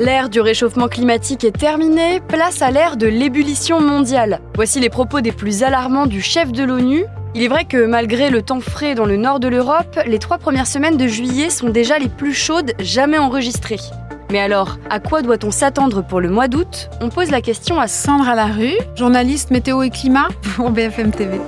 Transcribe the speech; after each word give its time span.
L'ère 0.00 0.30
du 0.30 0.40
réchauffement 0.40 0.88
climatique 0.88 1.44
est 1.44 1.58
terminée, 1.58 2.20
place 2.26 2.62
à 2.62 2.70
l'ère 2.70 2.96
de 2.96 3.06
l'ébullition 3.06 3.82
mondiale. 3.82 4.40
Voici 4.54 4.80
les 4.80 4.88
propos 4.88 5.20
des 5.20 5.30
plus 5.30 5.62
alarmants 5.62 6.06
du 6.06 6.22
chef 6.22 6.52
de 6.52 6.64
l'ONU. 6.64 7.04
Il 7.34 7.42
est 7.42 7.48
vrai 7.48 7.66
que 7.66 7.84
malgré 7.84 8.30
le 8.30 8.40
temps 8.40 8.60
frais 8.60 8.94
dans 8.94 9.04
le 9.04 9.18
nord 9.18 9.40
de 9.40 9.48
l'Europe, 9.48 10.00
les 10.06 10.18
trois 10.18 10.38
premières 10.38 10.66
semaines 10.66 10.96
de 10.96 11.06
juillet 11.06 11.50
sont 11.50 11.68
déjà 11.68 11.98
les 11.98 12.08
plus 12.08 12.32
chaudes 12.32 12.72
jamais 12.78 13.18
enregistrées. 13.18 13.76
Mais 14.30 14.40
alors, 14.40 14.78
à 14.88 15.00
quoi 15.00 15.20
doit-on 15.20 15.50
s'attendre 15.50 16.02
pour 16.02 16.22
le 16.22 16.30
mois 16.30 16.48
d'août? 16.48 16.88
On 17.02 17.10
pose 17.10 17.30
la 17.30 17.42
question 17.42 17.78
à 17.78 17.86
Sandra 17.86 18.34
Larue, 18.34 18.78
journaliste 18.96 19.50
météo 19.50 19.82
et 19.82 19.90
climat 19.90 20.28
pour 20.56 20.70
BFM 20.70 21.10
TV. 21.10 21.38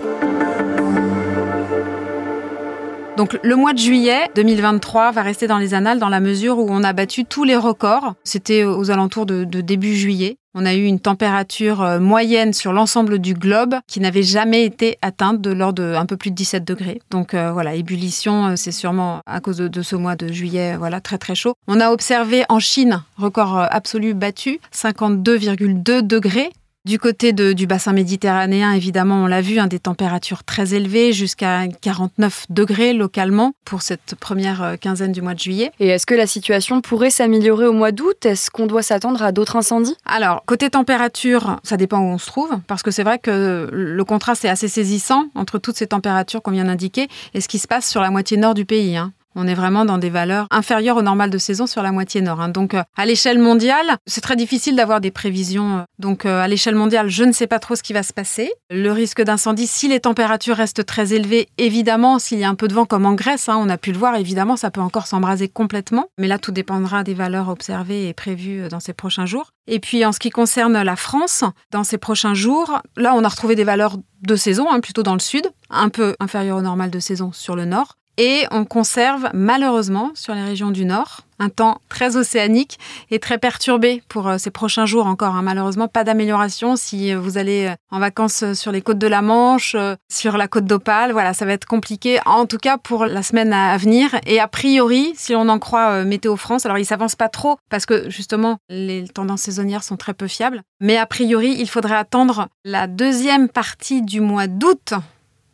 Donc 3.19 3.39
le 3.43 3.57
mois 3.57 3.75
de 3.75 3.79
juillet 3.79 4.31
2023 4.35 5.13
va 5.13 5.23
rester 5.23 5.47
dans 5.47 5.59
les 5.59 5.75
annales 5.75 5.99
dans 5.99 6.09
la 6.09 6.21
mesure 6.21 6.59
où 6.59 6.67
on 6.71 6.83
a 6.83 6.95
battu 6.95 7.25
tous 7.27 7.45
les 7.45 7.57
records. 7.57 8.15
C'était 8.25 8.65
aux 8.65 8.91
alentours 8.91 9.27
de, 9.27 9.45
début 9.45 9.95
juillet. 9.95 10.39
On 10.55 10.65
a 10.67 10.75
eu 10.75 10.85
une 10.85 11.01
température 11.01 11.83
euh, 11.83 11.99
moyenne 11.99 12.53
sur 12.53 12.73
l'ensemble 12.75 13.19
du 13.19 13.33
globe 13.33 13.77
qui 13.87 14.01
n'avait 14.01 14.23
jamais 14.23 14.65
été 14.65 14.99
atteinte 15.01 15.41
de 15.41 15.51
l'ordre 15.51 15.83
de 15.83 15.95
un 15.95 16.05
peu 16.05 16.19
plus 16.19 16.31
de 16.31 16.37
17 16.37 16.65
degrés. 16.65 17.01
Donc 17.11 17.33
euh, 17.33 17.53
voilà, 17.53 17.75
ébullition, 17.75 18.49
euh, 18.49 18.57
c'est 18.57 18.73
sûrement 18.73 19.21
à 19.25 19.41
cause 19.41 19.57
de, 19.57 19.69
de, 19.69 19.83
ce 19.83 19.97
mois 19.97 20.15
de 20.15 20.31
juillet, 20.31 20.77
voilà, 20.77 21.01
très 21.01 21.17
très 21.17 21.35
chaud. 21.35 21.55
On 21.69 21.81
a 21.81 21.91
observé 21.91 22.45
en 22.51 22.59
Chine, 22.59 23.03
record 23.17 23.59
absolu 23.71 24.13
battu, 24.13 24.61
52,2 24.75 26.03
degrés. 26.03 26.51
Du 26.85 26.99
côté 26.99 27.33
du 27.33 27.69
bassin 27.69 27.93
méditerranéen, 27.93 28.73
évidemment, 28.73 29.23
on 29.23 29.27
l'a 29.29 29.41
vu, 29.41 29.61
hein, 29.61 29.69
des 29.69 29.79
températures 29.79 30.43
très 30.43 30.75
élevées, 30.75 31.13
jusqu'à 31.13 31.69
49 31.69 32.47
degrés 32.51 32.93
localement 32.93 33.53
pour 33.65 33.83
cette 33.83 34.17
première 34.17 34.65
euh, 34.65 34.75
quinzaine 34.75 35.13
du 35.13 35.23
mois 35.23 35.35
de 35.35 35.39
juillet. 35.39 35.71
Et 35.79 35.87
est-ce 35.87 36.07
que 36.07 36.15
la 36.17 36.27
situation 36.27 36.81
pourrait 36.81 37.11
s'améliorer 37.11 37.67
au 37.69 37.73
mois 37.73 37.93
d'août? 37.93 38.27
Est-ce 38.27 38.51
qu'on 38.51 38.67
doit 38.67 38.83
s'attendre 38.83 39.23
à 39.23 39.31
d'autres 39.31 39.55
incendies? 39.55 39.95
Alors, 40.05 40.45
côté 40.45 40.71
température, 40.71 41.61
ça 41.63 41.77
dépend 41.77 42.01
où 42.01 42.09
on 42.09 42.19
se 42.19 42.27
trouve, 42.27 42.51
parce 42.67 42.83
que 42.83 42.91
c'est 42.91 43.05
vrai 43.05 43.21
que 43.21 43.69
le 43.71 44.05
contraste 44.05 44.45
est 44.45 44.49
assez 44.49 44.67
saisissant 44.67 45.27
entre 45.37 45.59
toutes 45.59 45.77
ces 45.77 45.87
températures 45.87 46.43
qu'on 46.43 46.51
vient 46.51 46.65
d'indiquer 46.65 47.07
et 47.35 47.41
ce 47.41 47.47
qui 47.47 47.61
se 47.61 47.69
passe 47.69 47.89
sur 47.89 48.01
la 48.01 48.11
moitié 48.11 48.37
nord 48.37 48.55
du 48.55 48.65
pays. 48.65 48.97
Hein. 48.97 49.13
On 49.35 49.47
est 49.47 49.55
vraiment 49.55 49.85
dans 49.85 49.99
des 49.99 50.11
valeurs 50.11 50.47
inférieures 50.51 50.97
au 50.97 51.03
normal 51.03 51.31
de 51.31 51.39
saison 51.39 51.67
sur 51.67 51.83
la 51.83 51.93
moitié 51.93 52.21
nord. 52.21 52.41
Hein. 52.41 52.49
Donc 52.49 52.75
euh, 52.75 52.83
à 52.97 53.07
l'échelle 53.07 53.39
mondiale, 53.39 53.97
c'est 54.07 54.21
très 54.21 54.37
difficile 54.37 54.77
d'avoir 54.77 55.01
des 55.01 55.11
prévisions. 55.11 55.79
Euh. 55.79 55.83
Donc 55.99 56.27
euh, 56.27 56.43
à 56.43 56.49
l'échelle 56.49 56.75
mondiale, 56.75 57.09
je 57.09 57.25
ne 57.25 57.33
sais 57.33 57.47
pas 57.47 57.59
trop 57.59 57.75
ce 57.75 57.83
qui 57.83 57.93
va 57.93 58.03
se 58.03 58.13
passer. 58.13 58.53
Le 58.71 58.91
risque 58.91 59.23
d'incendie, 59.23 59.67
si 59.67 59.89
les 59.89 60.01
températures 60.01 60.57
restent 60.57 60.85
très 60.85 61.15
élevées, 61.15 61.49
évidemment, 61.59 62.19
s'il 62.19 62.39
y 62.39 62.45
a 62.45 62.49
un 62.49 62.55
peu 62.55 62.69
de 62.69 62.75
vent 62.75 62.85
comme 62.85 63.07
en 63.07 63.15
Grèce, 63.15 63.49
hein, 63.49 63.57
on 63.59 63.69
a 63.69 63.79
pu 63.79 63.93
le 63.93 63.99
voir, 63.99 64.17
évidemment, 64.17 64.57
ça 64.57 64.71
peut 64.71 64.81
encore 64.81 65.07
s'embraser 65.07 65.49
complètement. 65.49 66.07
Mais 66.19 66.29
là, 66.29 66.39
tout 66.39 66.53
dépendra 66.53 67.05
des 67.05 67.15
valeurs 67.15 67.49
observées 67.49 68.09
et 68.09 68.13
prévues 68.13 68.69
dans 68.69 68.81
ces 68.81 68.93
prochains 68.93 69.27
jours. 69.27 69.53
Et 69.67 69.79
puis 69.79 70.05
en 70.05 70.13
ce 70.13 70.19
qui 70.19 70.31
concerne 70.31 70.83
la 70.83 70.97
France, 70.97 71.45
dans 71.71 71.85
ces 71.85 71.99
prochains 71.99 72.35
jours, 72.35 72.81
là, 72.97 73.15
on 73.15 73.25
a 73.25 73.29
retrouvé 73.29 73.55
des 73.55 73.65
valeurs 73.65 73.97
de 74.23 74.37
saison, 74.37 74.71
hein, 74.71 74.81
plutôt 74.81 75.03
dans 75.03 75.15
le 75.15 75.21
sud, 75.21 75.47
un 75.71 75.89
peu 75.89 76.15
inférieures 76.21 76.59
au 76.59 76.63
normal 76.63 76.91
de 76.91 76.99
saison 76.99 77.33
sur 77.33 77.57
le 77.57 77.65
nord. 77.65 77.97
Et 78.19 78.45
on 78.51 78.65
conserve 78.65 79.31
malheureusement 79.33 80.11
sur 80.15 80.35
les 80.35 80.43
régions 80.43 80.71
du 80.71 80.85
nord 80.85 81.23
un 81.43 81.49
temps 81.49 81.81
très 81.89 82.17
océanique 82.17 82.79
et 83.11 83.19
très 83.19 83.37
perturbé 83.37 84.03
pour 84.09 84.29
euh, 84.29 84.39
ces 84.39 84.51
prochains 84.51 84.87
jours 84.87 85.07
encore. 85.07 85.35
Hein. 85.35 85.43
Malheureusement, 85.43 85.89
pas 85.89 86.05
d'amélioration 86.05 86.77
si 86.77 87.13
euh, 87.13 87.19
vous 87.19 87.37
allez 87.37 87.67
euh, 87.67 87.75
en 87.91 87.99
vacances 87.99 88.53
sur 88.55 88.71
les 88.71 88.81
côtes 88.81 88.99
de 88.99 89.09
la 89.09 89.23
Manche, 89.23 89.77
sur 90.09 90.37
la 90.37 90.47
côte 90.47 90.67
d'Opale. 90.67 91.13
Voilà, 91.13 91.35
ça 91.35 91.45
va 91.45 91.53
être 91.53 91.67
compliqué, 91.67 92.21
en 92.27 92.47
tout 92.47 92.59
cas 92.59 92.79
pour 92.79 93.07
la 93.07 93.23
semaine 93.23 93.53
à 93.53 93.77
venir. 93.77 94.11
Et 94.27 94.39
a 94.39 94.47
priori, 94.47 95.13
si 95.17 95.35
on 95.35 95.49
en 95.49 95.59
croit 95.59 96.05
Météo 96.05 96.37
France, 96.37 96.65
alors 96.65 96.79
il 96.79 96.87
s'avance 96.87 97.17
pas 97.17 97.29
trop 97.29 97.57
parce 97.71 97.87
que 97.87 98.09
justement 98.09 98.59
les 98.69 99.09
tendances 99.09 99.43
saisonnières 99.43 99.83
sont 99.83 99.97
très 99.97 100.15
peu 100.15 100.29
fiables. 100.29 100.63
Mais 100.81 100.97
a 100.97 101.07
priori, 101.07 101.57
il 101.59 101.69
faudrait 101.69 101.97
attendre 101.97 102.49
la 102.65 102.87
deuxième 102.87 103.49
partie 103.49 104.03
du 104.03 104.21
mois 104.21 104.47
d'août 104.47 104.95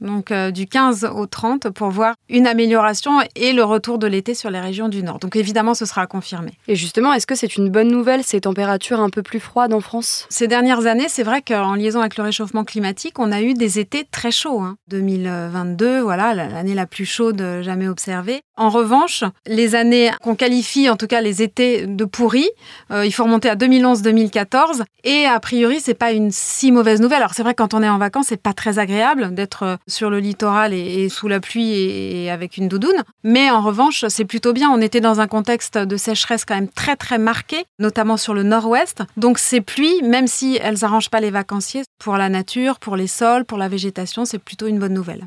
donc 0.00 0.30
euh, 0.30 0.50
du 0.50 0.66
15 0.66 1.10
au 1.14 1.26
30, 1.26 1.70
pour 1.70 1.90
voir 1.90 2.14
une 2.28 2.46
amélioration 2.46 3.20
et 3.34 3.52
le 3.52 3.64
retour 3.64 3.98
de 3.98 4.06
l'été 4.06 4.34
sur 4.34 4.50
les 4.50 4.60
régions 4.60 4.88
du 4.88 5.02
nord. 5.02 5.18
Donc 5.18 5.36
évidemment, 5.36 5.74
ce 5.74 5.86
sera 5.86 6.02
à 6.02 6.06
confirmer. 6.06 6.52
Et 6.68 6.76
justement, 6.76 7.12
est-ce 7.12 7.26
que 7.26 7.34
c'est 7.34 7.56
une 7.56 7.70
bonne 7.70 7.88
nouvelle, 7.88 8.22
ces 8.22 8.40
températures 8.40 9.00
un 9.00 9.10
peu 9.10 9.22
plus 9.22 9.40
froides 9.40 9.72
en 9.72 9.80
France? 9.80 10.26
Ces 10.30 10.48
dernières 10.48 10.86
années, 10.86 11.08
c'est 11.08 11.22
vrai 11.22 11.42
qu'en 11.42 11.74
liaison 11.74 12.00
avec 12.00 12.16
le 12.16 12.24
réchauffement 12.24 12.64
climatique, 12.64 13.18
on 13.18 13.32
a 13.32 13.42
eu 13.42 13.54
des 13.54 13.78
étés 13.78 14.06
très 14.10 14.30
chauds. 14.30 14.62
2022, 14.88 15.86
hein. 15.86 16.02
voilà, 16.02 16.34
l'année 16.34 16.74
la 16.74 16.86
plus 16.86 17.04
chaude 17.04 17.42
jamais 17.62 17.88
observée. 17.88 18.40
En 18.56 18.70
revanche, 18.70 19.24
les 19.46 19.74
années 19.74 20.10
qu'on 20.22 20.34
qualifie, 20.34 20.90
en 20.90 20.96
tout 20.96 21.06
cas 21.06 21.20
les 21.20 21.42
étés 21.42 21.86
de 21.86 22.04
pourris, 22.04 22.50
euh, 22.90 23.06
il 23.06 23.12
faut 23.12 23.24
remonter 23.24 23.48
à 23.48 23.54
2011-2014. 23.54 24.82
Et 25.04 25.26
a 25.26 25.38
priori, 25.38 25.80
c'est 25.80 25.94
pas 25.94 26.12
une 26.12 26.30
si 26.32 26.72
mauvaise 26.72 27.00
nouvelle. 27.00 27.18
Alors 27.18 27.34
c'est 27.34 27.42
vrai, 27.42 27.54
quand 27.54 27.74
on 27.74 27.82
est 27.82 27.88
en 27.88 27.98
vacances, 27.98 28.26
c'est 28.28 28.42
pas 28.42 28.52
très 28.52 28.78
agréable 28.78 29.34
d'être 29.34 29.78
sur 29.88 30.10
le 30.10 30.20
littoral 30.20 30.72
et, 30.72 31.08
sous 31.08 31.26
la 31.26 31.40
pluie 31.40 31.72
et, 31.72 32.30
avec 32.30 32.56
une 32.56 32.68
doudoune. 32.68 33.02
Mais 33.24 33.50
en 33.50 33.60
revanche, 33.60 34.04
c'est 34.08 34.24
plutôt 34.24 34.52
bien. 34.52 34.70
On 34.70 34.80
était 34.80 35.00
dans 35.00 35.20
un 35.20 35.26
contexte 35.26 35.76
de 35.78 35.96
sécheresse 35.96 36.44
quand 36.44 36.54
même 36.54 36.68
très 36.68 36.96
très 36.96 37.18
marqué, 37.18 37.64
notamment 37.78 38.16
sur 38.16 38.34
le 38.34 38.42
nord-ouest. 38.42 39.02
Donc 39.16 39.38
ces 39.38 39.60
pluies, 39.60 40.02
même 40.02 40.26
si 40.26 40.58
elles 40.62 40.78
n'arrangent 40.82 41.10
pas 41.10 41.20
les 41.20 41.30
vacanciers, 41.30 41.82
pour 41.98 42.16
la 42.16 42.28
nature, 42.28 42.78
pour 42.78 42.96
les 42.96 43.08
sols, 43.08 43.44
pour 43.44 43.58
la 43.58 43.68
végétation, 43.68 44.24
c'est 44.24 44.38
plutôt 44.38 44.66
une 44.66 44.78
bonne 44.78 44.94
nouvelle. 44.94 45.26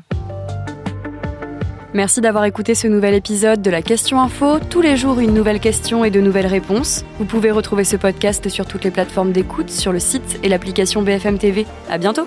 Merci 1.94 2.22
d'avoir 2.22 2.44
écouté 2.46 2.74
ce 2.74 2.86
nouvel 2.86 3.12
épisode 3.12 3.60
de 3.60 3.70
la 3.70 3.82
Question 3.82 4.20
Info. 4.20 4.58
Tous 4.70 4.80
les 4.80 4.96
jours, 4.96 5.20
une 5.20 5.34
nouvelle 5.34 5.60
question 5.60 6.06
et 6.06 6.10
de 6.10 6.20
nouvelles 6.20 6.46
réponses. 6.46 7.04
Vous 7.18 7.26
pouvez 7.26 7.50
retrouver 7.50 7.84
ce 7.84 7.96
podcast 7.96 8.48
sur 8.48 8.66
toutes 8.66 8.84
les 8.84 8.90
plateformes 8.90 9.32
d'écoute, 9.32 9.68
sur 9.68 9.92
le 9.92 9.98
site 9.98 10.40
et 10.42 10.48
l'application 10.48 11.02
BFM 11.02 11.38
TV. 11.38 11.66
À 11.90 11.98
bientôt! 11.98 12.26